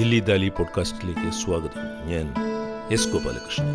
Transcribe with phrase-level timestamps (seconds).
[0.00, 2.08] ദില്ലി ദാലി പോഡ്കാസ്റ്റിലേക്ക് സ്വാഗതം.
[2.08, 2.34] ഞാൻ
[2.90, 3.66] എസ് ഗോപാലകൃഷ്ണൻ.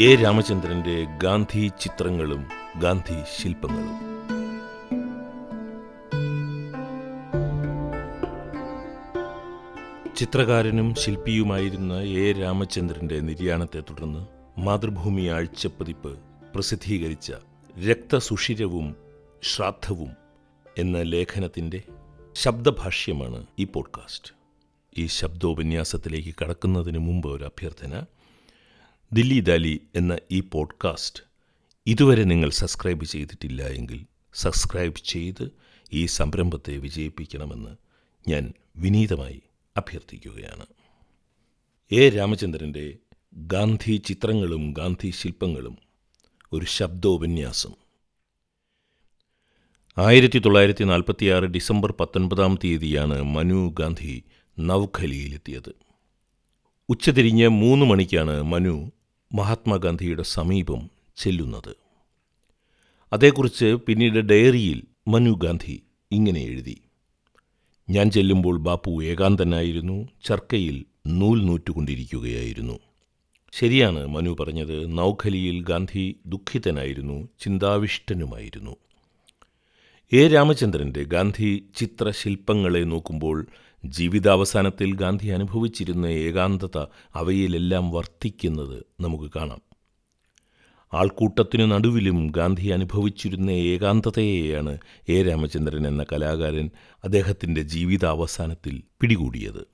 [0.00, 2.46] എ രാമചന്ദ്രന്റെ ഗാന്ധി ചിത്രങ്ങളും
[2.82, 3.98] ഗാന്ധി ശില്പങ്ങളും.
[10.16, 14.26] ചിത്രകാരനും ശില്പിയുമായിരുന്ന എ രാമചന്ദ്രന്റെ നിര്യാണത്തെ തുടർന്ന്
[14.60, 16.18] മാതൃഭൂമി ആഴ്ചപ്പതിപ്പ്
[16.54, 17.32] പ്രസിദ്ധീകരിച്ച
[17.90, 18.96] രക്തസുഷിരവും
[19.42, 20.10] ശ്രാദ്ധവും
[20.78, 21.82] എന്ന ലേഖനത്തിന്റെ
[22.42, 24.32] ശബ്ദഭാഷ്യമാണ് ഈ പോഡ്കാസ്റ്റ്.
[24.98, 28.04] ഈ ശബ്ദോപന്യാസത്തിലേക്ക് കടക്കുന്നതിന് മുമ്പ് ഒരു അഭ്യർത്ഥന.
[29.12, 31.22] ദില്ലി ദാലി എന്ന ഈ പോഡ്കാസ്റ്റ്
[31.86, 34.04] ഇതുവരെ നിങ്ങൾ സബ്സ്ക്രൈബ് ചെയ്തിട്ടില്ല എങ്കിൽ
[34.34, 35.50] സബ്സ്ക്രൈബ് ചെയ്ത്
[35.92, 37.76] ഈ സംരംഭത്തെ വിജയിപ്പിക്കണമെന്ന്
[38.28, 39.42] ഞാൻ വിനീതമായി
[39.76, 40.66] അഭ്യർത്ഥിക്കുകയാണ്.
[41.92, 42.08] എ.
[42.08, 42.96] രാമചന്ദ്രന്റെ
[43.34, 45.78] ഗാന്ധി ചിത്രങ്ങളും ഗാന്ധി ശില്പങ്ങളും
[46.52, 47.85] ഒരു ശബ്ദോപന്യാസം.
[49.98, 54.24] ആയിരത്തി തൊള്ളായിരത്തി നാൽപ്പത്തിയാറ് ഡിസംബർ പത്തൊൻപതാം തീയതിയാണ് മനു ഗാന്ധി
[54.58, 55.72] നവ്ഖലിയിലെത്തിയത്.
[56.88, 58.92] ഉച്ചതിരിഞ്ഞ് മൂന്ന് മണിക്കാണ് മനു
[59.34, 61.76] മഹാത്മാഗാന്ധിയുടെ സമീപം ചെല്ലുന്നത്.
[63.12, 65.82] അതേക്കുറിച്ച് പിന്നീട് ഡയറിയിൽ മനു ഗാന്ധി
[66.12, 66.80] ഇങ്ങനെ എഴുതി.
[67.90, 72.78] ഞാൻ ചെല്ലുമ്പോൾ ബാപ്പു ഏകാന്തനായിരുന്നു ചർക്കയിൽ നൂൽ നൂറ്റുകൊണ്ടിരിക്കുകയായിരുന്നു.
[73.52, 78.76] ശരിയാണ് മനു പറഞ്ഞത് നൗഖലിയിൽ ഗാന്ധി ദുഃഖിതനായിരുന്നു ചിന്താവിഷ്ടനുമായിരുന്നു.
[80.12, 80.28] എ.
[80.28, 83.46] രാമചന്ദ്രന്റെ ഗാന്ധി ചിത്രശില്പങ്ങളെ നോക്കുമ്പോൾ
[83.84, 86.78] ജീവിതാവസാനത്തിൽ ഗാന്ധി അനുഭവിച്ചിരുന്ന ഏകാന്തത
[87.14, 89.60] അവയിലെല്ലാം വർത്തിക്കുന്നത് നമുക്ക് കാണാം.
[90.94, 94.78] ആൾക്കൂട്ടത്തിനു നടുവിലും ഗാന്ധി അനുഭവിച്ചിരുന്ന ഏകാന്തതയെയാണ്
[95.08, 95.22] എ.
[95.22, 96.70] രാമചന്ദ്രൻ എന്ന കലാകാരൻ
[97.04, 99.66] അദ്ദേഹത്തിന്റെ ജീവിതാവസാനത്തിൽ പിടികൂടിയത്.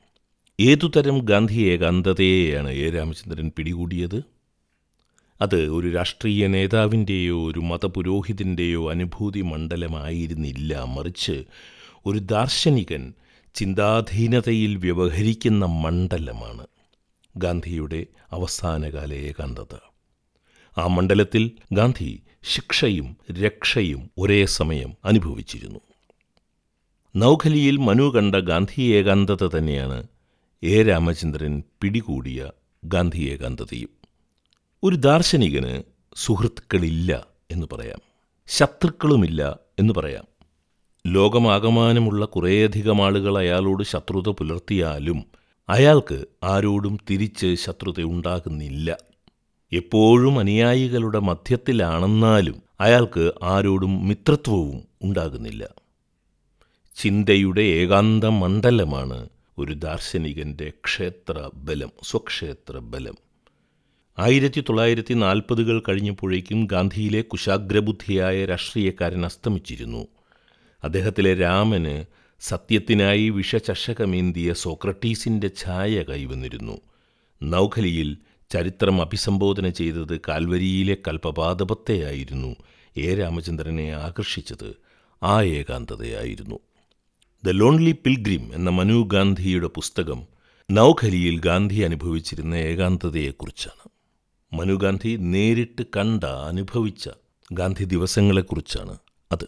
[0.61, 2.91] ഏതുതരം ഗാന്ധി ഏകാന്തതയെയാണ് എ.
[2.91, 4.42] രാമചന്ദ്രൻ പിടികൂടിയത്?
[5.41, 10.85] അത് ഒരു രാഷ്ട്രീയ നേതാവിന്റെയോ ഒരു മതപുരോഹിതന്റെയോ അനുഭൂതി മണ്ഡലമായിരുന്നില്ല.
[10.85, 11.45] മറിച്ച്
[12.07, 13.13] ഒരു ദാർശനികൻ
[13.55, 16.67] ചിന്താധീനതയിൽ വ്യവഹരിക്കുന്ന മണ്ഡലമാണ്
[17.37, 19.75] ഗാന്ധിയുടെ അവസാനകാല ഏകാന്തത
[20.79, 25.81] ആ മണ്ഡലത്തിൽ ഗാന്ധി ശിക്ഷയും രക്ഷയും ഒരേ സമയം അനുഭവിച്ചിരുന്നു.
[27.17, 30.07] നൗഖലിയിൽ മനു കണ്ട ഗാന്ധി ഏകാന്തത തന്നെയാണ്
[30.63, 32.51] എ രാമചന്ദ്രൻ പിടികൂടിയ
[32.85, 34.02] ഗാന്ധി ഏകാന്തതയും
[34.85, 35.83] ഒരു ദാർശനികന്
[36.17, 37.99] സുഹൃത്തുക്കളില്ല എന്ന് പറയാം.
[38.47, 40.25] ശത്രുക്കളുമില്ല എന്ന് പറയാം.
[41.07, 45.25] ലോകമാകമാനമുള്ള കുറേയധികം ആളുകൾ അയാളോട് ശത്രുത പുലർത്തിയാലും
[45.69, 48.99] അയാൾക്ക് ആരോടും തിരിച്ച് ശത്രുത ഉണ്ടാകുന്നില്ല.
[49.73, 55.69] എപ്പോഴും അനുയായികളുടെ മധ്യത്തിലാണെന്നാലും അയാൾക്ക് ആരോടും മിത്രത്വവും ഉണ്ടാകുന്നില്ല.
[56.95, 59.29] ചിന്തയുടെ ഏകാന്ത മണ്ഡലമാണ്
[59.59, 63.32] ഒരു ദാർശനികന്റെ ക്ഷേത്ര ബലം സ്വക്ഷേത്ര ബലം
[64.19, 70.07] ആയിരത്തി തൊള്ളായിരത്തി നാൽപ്പതുകൾ കഴിഞ്ഞപ്പോഴേക്കും ഗാന്ധിയിലെ കുശാഗ്രബുദ്ധിയായ രാഷ്ട്രീയക്കാരൻ അസ്തമിച്ചിരുന്നു.
[70.85, 72.05] അദ്ദേഹത്തിലെ രാമന്
[72.41, 76.81] സത്യത്തിനായി വിഷചഷകമേന്തിയ സോക്രട്ടീസിന്റെ ഛായ കൈവന്നിരുന്നു.
[77.43, 78.17] നൗഖലിയിൽ
[78.51, 82.57] ചരിത്രം അഭിസംബോധന ചെയ്തത് കാൽവരിയിലെ കൽപ്പപാതപത്തെയായിരുന്നു
[82.97, 83.15] എ.
[83.15, 84.75] രാമചന്ദ്രനെ ആകർഷിച്ചത്.
[85.23, 86.59] ആ ഏകാന്തതയായിരുന്നു.
[87.45, 90.27] ദ ലോൺലി പിൽഗ്രിം എന്ന മനു ഗാന്ധിയുടെ പുസ്തകം
[90.71, 93.92] നൗഖലിയിൽ ഗാന്ധി അനുഭവിച്ചിരുന്ന ഏകാന്തതയെക്കുറിച്ചാണ്.
[94.55, 97.09] മനു ഗാന്ധി നേരിട്ട് കണ്ട അനുഭവിച്ച
[97.53, 98.99] ഗാന്ധി ദിവസങ്ങളെക്കുറിച്ചാണ്
[99.33, 99.47] അത്.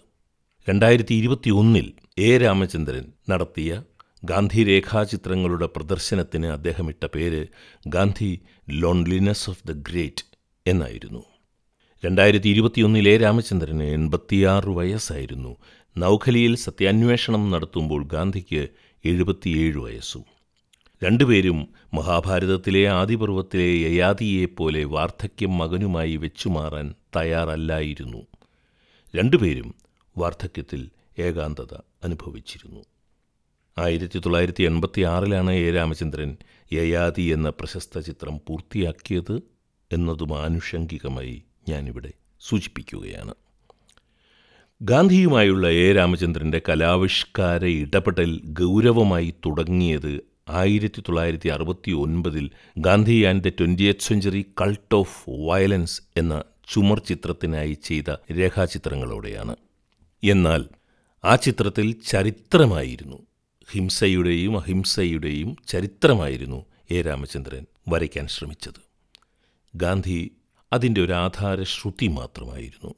[0.69, 2.39] രണ്ടായിരത്തി ഇരുപത്തി ഒന്നിൽ എ.
[2.39, 3.83] രാമചന്ദ്രൻ നടത്തിയ
[4.25, 7.47] ഗാന്ധി രേഖാചിത്രങ്ങളുടെ പ്രദർശനത്തിന് അദ്ദേഹം ഇട്ട പേര്
[7.87, 10.25] Gandhi loneliness of the great
[10.67, 11.25] എന്നായിരുന്നു.
[12.05, 15.57] രണ്ടായിരത്തി ഇരുപത്തിയൊന്നിലെ രാമചന്ദ്രന് എൺപത്തിയാറ് വയസ്സായിരുന്നു.
[15.97, 18.69] നൗഖലിയിൽ സത്യാന്വേഷണം നടത്തുമ്പോൾ ഗാന്ധിക്ക്
[19.05, 20.34] എഴുപത്തിയേഴ് വയസ്സും.
[21.05, 28.27] രണ്ടുപേരും മഹാഭാരതത്തിലെ ആദിപർവത്തിലെ യയാതിയെപ്പോലെ വാർദ്ധക്യം മകനുമായി വെച്ചുമാറാൻ തയ്യാറല്ലായിരുന്നു.
[29.17, 29.75] രണ്ടുപേരും
[30.19, 32.81] വാർദ്ധക്യത്തിൽ ഏകാന്തത അനുഭവിച്ചിരുന്നു.
[33.79, 36.37] ആയിരത്തി തൊള്ളായിരത്തി എൺപത്തി ആറിലാണ് എ രാമചന്ദ്രൻ
[36.73, 39.43] യയാതി എന്ന പ്രശസ്ത ചിത്രം പൂർത്തിയാക്കിയത്
[39.93, 43.35] എന്നതും ആനുഷംഗികമായി ഞാനിവിടെ സൂചിപ്പിക്കുകയാണ്.
[44.83, 53.61] ഗാന്ധിയുമായുള്ള എ രാമചന്ദ്രന്റെ കലാവിഷ്കാര ഇടപെടൽ ഗൗരവമായി തുടങ്ങിയത് ആയിരത്തി തൊള്ളായിരത്തി അറുപത്തി ഒൻപതിൽ Gandhi and the twenty
[53.61, 59.57] twentieth century cult of violence എന്ന ചുമർ ചിത്രത്തിനായി ചെയ്ത രേഖാചിത്രങ്ങളോടെയാണ്.
[60.25, 60.69] എന്നാൽ
[61.25, 63.27] ആ ചിത്രത്തിൽ ചരിത്രമായിരുന്നു.
[63.71, 68.81] ഹിംസയുടെയും അഹിംസയുടെയും ചരിത്രമായിരുന്നു എ രാമചന്ദ്രൻ വരയ്ക്കാൻ ശ്രമിച്ചത്.
[69.75, 70.37] ഗാന്ധി
[70.73, 72.95] അതിന്റെ ഒരു ആധാര ശ്രുതി മാത്രമായിരുന്നു.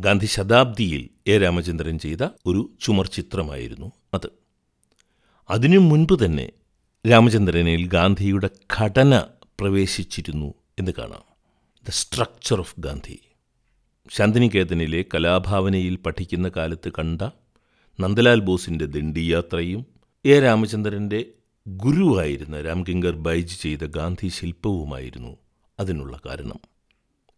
[0.00, 4.28] ഗാന്ധി ശതാബ്ദിയിൽ എ രാമചന്ദ്രൻ ചെയ്ത ഒരു ചുമർ ചിത്രമായിരുന്നു അത്.
[5.50, 6.52] അതിനു മുൻപ് തന്നെ
[7.06, 8.50] രാമചന്ദ്രനിൽ ഗാന്ധിയുടെ
[8.80, 9.22] ഘടന
[9.60, 11.24] പ്രവേശിച്ചിരുന്നു എന്ന് കാണാം.
[11.86, 13.16] The structure of Gandhi.
[14.10, 17.22] ശാന്തിനികേതനിലെ കലാഭാവനയിൽ പഠിക്കുന്ന കാലത്ത് കണ്ട
[18.00, 19.86] നന്ദലാൽ ബോസിന്റെ ദണ്ഡിയാത്രയും
[20.24, 21.26] എ രാമചന്ദ്രന്റെ
[21.68, 25.36] ഗുരുവായിരുന്ന രാംകിങ്കർ ബൈജ് ചെയ്ത ഗാന്ധി ശില്പവുമായിരുന്നു
[25.80, 26.60] അതിനുള്ള കാരണം.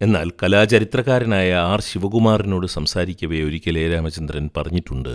[0.00, 5.14] എന്നാൽ കലാചരിത്രകാരനായ ആർ ശിവകുമാറിനോട് സംസാരിക്കവേ ഒരിക്കൽ എ രാമചന്ദ്രൻ പറഞ്ഞിട്ടുണ്ട്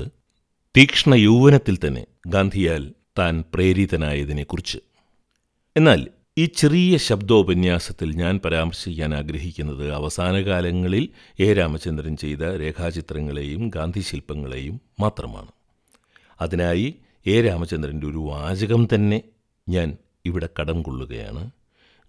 [0.76, 2.84] തീക്ഷ്ണ യൗവനത്തിൽ തന്നെ ഗാന്ധിയാൽ
[3.20, 4.78] താൻ പ്രേരിതനായതിനെക്കുറിച്ച്.
[5.78, 6.08] എന്നാൽ
[6.38, 11.54] ഈ ചെറിയ ശബ്ദോപന്യാസത്തിൽ ഞാൻ പരാമർശിക്കാൻ ആഗ്രഹിക്കുന്നത് അവസാന കാലങ്ങളിൽ എ.
[11.54, 15.48] രാമചന്ദ്രൻ ചെയ്ത രേഖാചിത്രങ്ങളെയും ഗാന്ധി ശില്പങ്ങളെയും മാത്രമാണ്.
[16.42, 16.96] അതിനായി
[17.28, 17.42] എ.
[17.42, 19.22] രാമചന്ദ്രന്റെ ഒരു വാചകം തന്നെ
[19.70, 21.52] ഞാൻ ഇവിടെ കടം കൊള്ളുകയാണ്.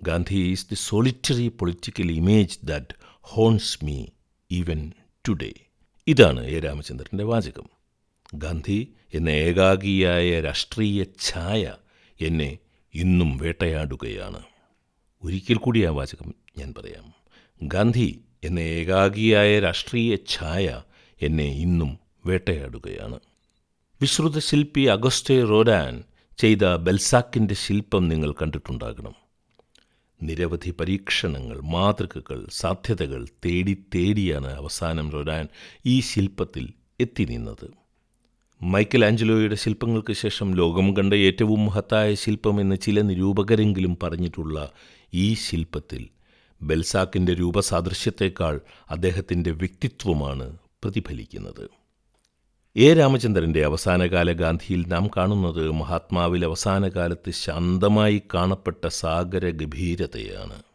[0.03, 4.07] Gandhi is the solitary political image that haunts me
[4.51, 4.93] even
[5.29, 5.53] today.
[6.07, 6.59] ഇതാണ് എ.
[6.59, 7.80] രാമചന്ദ്രന്റെ വാചകം.
[8.35, 11.75] ഗാന്ധി എന്ന ഏകാഗിയായ രാഷ്ട്രീയ ഛായ
[12.21, 12.59] എന്നെ
[12.95, 14.43] ഇന്നും വേട്ടയാടുകയാണ്.
[15.23, 17.13] ഒരിക്കൽ കൂടി ആ വാചകം ഞാൻ പറയാം.
[17.63, 20.83] ഗാന്ധി എന്ന ഏകാഗിയായ രാഷ്ട്രീയ ഛായ
[21.23, 23.21] എന്നെ ഇന്നും വേട്ടയാടുകയാണ്.
[24.01, 26.05] വിശ്രുത ശില്പി അഗസ്റ്റേ റോഡാൻ
[26.39, 29.15] ചെയ്ത ബെൽസാക്കിന്റെ ശില്പം നിങ്ങൾ കണ്ടിട്ടുണ്ടാകണം.
[30.23, 35.49] നിരവധി പരീക്ഷണങ്ങൾ മാതൃകകൾ സാധ്യതകൾ തേടി തേടിയാണ് അവസാനം റോഡാൻ
[35.87, 37.80] ഈ ശില്പത്തിൽ എത്തി നിന്നത്.
[38.63, 44.71] മൈക്കൽ ആഞ്ചലോയുടെ ശില്പങ്ങൾക്ക് ശേഷം ലോകം കണ്ട ഏറ്റവും മഹത്തായ ശില്പമെന്ന് ചില നിരൂപകരെങ്കിലും പറഞ്ഞിട്ടുള്ള
[45.15, 46.09] ഈ ശില്പത്തിൽ
[46.63, 48.61] ബെൽസാക്കിന്റെ രൂപസാദൃശ്യത്തേക്കാൾ
[48.91, 51.71] അദ്ദേഹത്തിന്റെ വ്യക്തിത്വമാണ് പ്രതിഫലിക്കുന്നത്.
[52.77, 52.95] എ.
[52.95, 60.70] രാമചന്ദ്രന്റെ അവസാനകാല ഗാന്ധിയിൽ നാം കാണുന്നത് മഹാത്മാവിൽ അവസാനകാലത്ത് ശാന്തമായി കാണപ്പെട്ട സാഗര ഗഭീരതയാണ്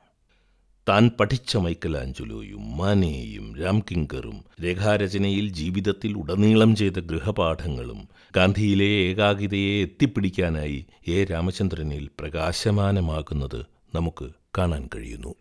[0.90, 11.24] താൻ പഠിച്ച മൈക്കലാഞ്ചുലോയും മാനേയും രാംകിങ്കറും രേഖാരചനയിൽ ജീവിതത്തിൽ ഉടനീളം ചെയ്ത ഗൃഹപാഠങ്ങളും ഗാന്ധിയിലെ ഏകാഗ്രതയെ എത്തിപ്പിടിക്കാനായി എ.
[11.24, 13.66] രാമചന്ദ്രനിൽ പ്രകാശമാനമാകുന്നത്
[13.96, 15.36] നമുക്ക് കാണാൻ കഴിയുന്നു.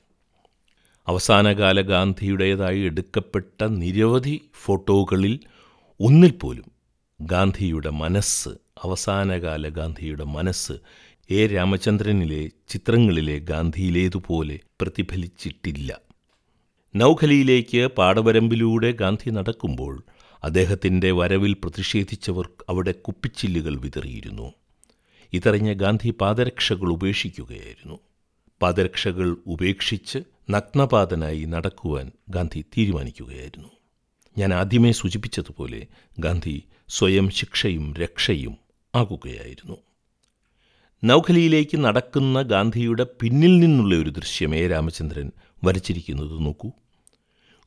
[1.08, 5.40] അവസാനകാല ഗാന്ധിയുടേതായി എടുക്കപ്പെട്ട നിരവധി ഫോട്ടോകളിൽ
[6.00, 6.70] ഒന്നിൽ പോലും
[7.20, 8.48] ഗാന്ധിയുടെ മനസ്സ്
[8.84, 10.72] അവസാനകാല ഗാന്ധിയുടെ മനസ്സ്
[11.30, 11.46] എ.
[11.46, 16.00] രാമചന്ദ്രനിലെ ചിത്രങ്ങളിലെ ഗാന്ധിയിലേതുപോലെ പ്രതിഫലിച്ചിട്ടില്ല.
[16.96, 20.04] നൗഖലിയിലേക്ക് പാടവരമ്പിലൂടെ ഗാന്ധി നടക്കുമ്പോൾ
[20.44, 24.52] അദ്ദേഹത്തിന്റെ വരവിൽ പ്രതിഷേധിച്ചവർ അവിടെ കുപ്പിച്ചില്ലുകൾ വിതറിയിരുന്നു.
[25.32, 27.98] ഇതറിഞ്ഞ ഗാന്ധി പാദരക്ഷകൾ ഉപേക്ഷിക്കുകയായിരുന്നു.
[28.62, 30.18] പാദരക്ഷകൾ ഉപേക്ഷിച്ച്
[30.50, 33.68] നഗ്നപാതനായി നടക്കുവാൻ ഗാന്ധി തീരുമാനിക്കുകയായിരുന്നു.
[34.38, 35.86] ഞാൻ ആദ്യമേ സൂചിപ്പിച്ചതുപോലെ
[36.18, 38.56] ഗാന്ധി സ്വയം ശിക്ഷയും രക്ഷയും
[38.94, 39.76] ആകുകയായിരുന്നു.
[41.04, 45.32] നൗഖലിയിലേക്ക് നടക്കുന്ന ഗാന്ധിയുടെ പിന്നിൽ നിന്നുള്ള ഒരു ദൃശ്യം എ രാമചന്ദ്രൻ
[45.64, 46.70] വരച്ചിരിക്കുന്നത് നോക്കൂ.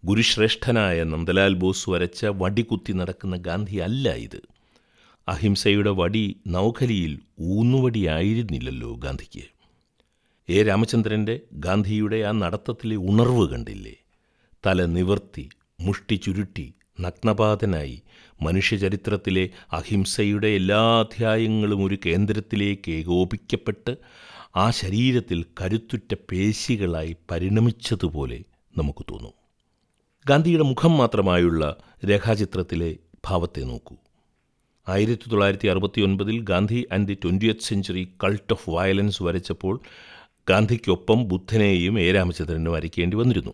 [0.05, 4.41] ഗുരുശ്രേഷ്ഠനായ നന്ദലാൽ ബോസ് വരച്ച വടികുത്തി നടക്കുന്ന ഗാന്ധി അല്ല ഇത്.
[5.27, 9.45] അഹിംസയുടെ വടി നൗഖലിയിൽ ഊന്നുവടിയായിരുന്നില്ലല്ലോ ഗാന്ധിക്ക്.
[10.49, 13.95] എ രാമചന്ദ്രന്റെ ഗാന്ധിയുടെ ആ നടത്തത്തിലെ ഉണർവ് കണ്ടില്ലേ?
[14.65, 15.49] തല നിവർത്തി
[15.79, 18.01] മുഷ്ടി ചുരുട്ടി നഗ്നപാതനായി
[18.41, 23.97] മനുഷ്യചരിത്രത്തിലെ അഹിംസയുടെ എല്ലാ അധ്യായങ്ങളും ഒരു കേന്ദ്രത്തിലേക്ക് ഏകോപിക്കപ്പെട്ട്
[24.55, 28.43] ആ ശരീരത്തിൽ കരുത്തുറ്റ പേശികളായി പരിണമിച്ചതുപോലെ
[28.77, 29.33] നമുക്ക് തോന്നും.
[30.27, 31.77] ഗാന്ധിയുടെ മുഖം മാത്രമായുള്ള
[32.09, 32.97] രേഖാചിത്രത്തിലെ
[33.27, 33.95] ഭാവത്തെ നോക്കൂ.
[34.89, 39.81] ആയിരത്തി തൊള്ളായിരത്തി അറുപത്തി ഒൻപതിൽ Gandhi and the twentieth century cult of violence വരച്ചപ്പോൾ
[40.49, 43.51] ഗാന്ധിക്കൊപ്പം ബുദ്ധനെയും എ രാമചന്ദ്രനും വരയ്ക്കേണ്ടി വന്നിരുന്നു.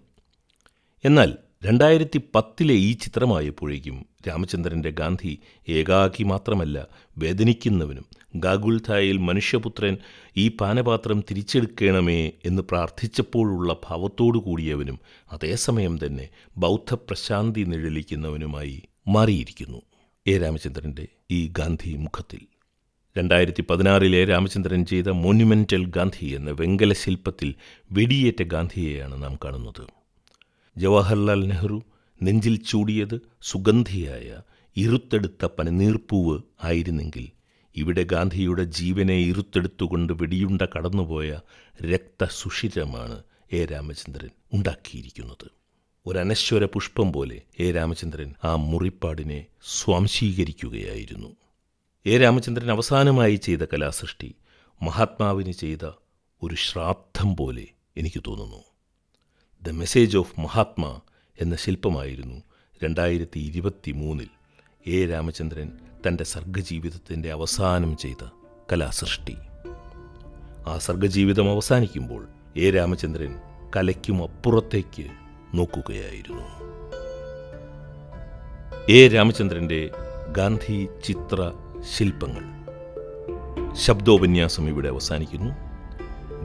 [1.06, 5.39] എന്നാൽ രണ്ടായിരത്തി പത്തിലെ ഈ ചിത്രമായപ്പോഴേക്കും രാമചന്ദ്രന്റെ ഗാന്ധി
[5.70, 8.05] ഏകാകി മാത്രമല്ല വേദനിക്കുന്നവനും
[8.36, 9.98] ഗാഗുൽഥായിൽ മനുഷ്യപുത്രൻ
[10.38, 15.00] ഈ പാനപാത്രം തിരിച്ചെടുക്കണമേ എന്ന് പ്രാർത്ഥിച്ചപ്പോഴുള്ള ഭാവത്തോടു കൂടിയവനും
[15.32, 19.82] അതേസമയം തന്നെ ബൗദ്ധ പ്രശാന്തി നിഴലിക്കുന്നവനുമായി മാറിയിരിക്കുന്നു.
[20.27, 22.41] എ രാമചന്ദ്രന്റെ ഈ ഗാന്ധി മുഖത്തിൽ.
[23.17, 27.55] രണ്ടായിരത്തി പതിനാറിലെ രാമചന്ദ്രൻ ചെയ്ത മോന്യുമെന്റൽ ഗാന്ധി എന്ന വെങ്കല ശില്പത്തിൽ
[27.91, 30.02] വെടിയേറ്റ ഗാന്ധിയെയാണ് നാം കാണുന്നത്.
[30.77, 31.84] ജവഹർലാൽ നെഹ്റു
[32.24, 34.42] നെഞ്ചിൽ ചൂടിയത് സുഗന്ധിയായ
[34.77, 37.27] ഇരുത്തെടുത്ത പനിനീർപ്പൂവ് ആയിരുന്നെങ്കിൽ
[37.75, 41.39] ഇവിടെ ഗാന്ധിയുടെ ജീവനെ ഇരുത്തെടുത്തുകൊണ്ട് വെടിയുണ്ട കടന്നുപോയ
[41.86, 45.48] രക്തസുഷിരമാണ് എ രാമചന്ദ്രൻ ഉണ്ടാക്കിയിരിക്കുന്നത്.
[46.06, 51.36] ഒരനശ്വര പുഷ്പം പോലെ എ രാമചന്ദ്രൻ ആ മുറിപ്പാടിനെ സ്വാംശീകരിക്കുകയായിരുന്നു.
[52.06, 54.36] എ രാമചന്ദ്രൻ അവസാനമായി ചെയ്ത കലാസൃഷ്ടി
[54.84, 55.86] മഹാത്മാവിന് ചെയ്ത
[56.42, 58.73] ഒരു ശ്രാദ്ധം പോലെ എനിക്ക് തോന്നുന്നു.
[59.67, 61.00] ദ മെസ്സേജ് ഓഫ് മഹാത്മാ
[61.41, 62.41] എന്ന ശില്പമായിരുന്നു
[62.84, 64.27] രണ്ടായിരത്തി ഇരുപത്തി മൂന്നിൽ
[64.88, 65.05] എ.
[65.05, 65.72] രാമചന്ദ്രൻ
[66.08, 68.29] തന്റെ സർഗജീവിതത്തിന്റെ അവസാനം ചെയ്ത
[68.72, 69.36] കലാസൃഷ്ടി.
[70.67, 72.27] ആ സർഗജീവിതം അവസാനിക്കുമ്പോൾ
[72.58, 72.72] എ.
[72.72, 73.36] രാമചന്ദ്രൻ
[73.75, 75.08] കലയ്ക്കും അപ്പുറത്തേക്ക്
[75.53, 76.43] നോക്കുകയായിരുന്നു.
[78.89, 79.08] എ.
[79.08, 79.89] രാമചന്ദ്രന്റെ
[80.38, 81.51] ഗാന്ധി ചിത്ര
[81.98, 82.43] ശില്പങ്ങൾ
[83.74, 85.53] ശബ്ദോപന്യാസം ഇവിടെ അവസാനിക്കുന്നു.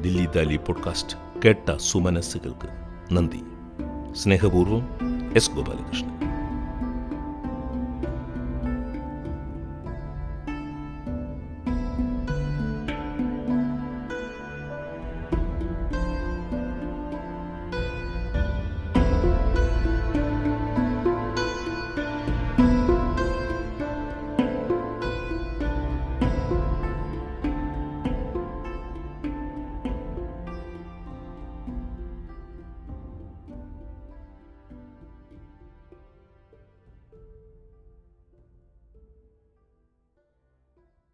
[0.01, 3.43] ദില്ലി ദാലി പോഡ്കാസ്റ്റ് കേട്ട സുമനസ്സുകൾക്ക് നന്ദി.
[4.13, 4.89] സ്നേഹപൂർവം
[5.37, 6.38] എസ് ഗോപാലകൃഷ്ണൻ.